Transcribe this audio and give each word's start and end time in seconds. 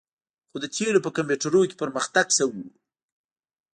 خو 0.49 0.57
د 0.63 0.65
تیلو 0.75 0.99
په 1.05 1.09
کمپیوټرونو 1.17 1.67
کې 1.69 1.79
پرمختګ 1.83 2.25
شوی 2.37 2.57
دی 2.65 2.71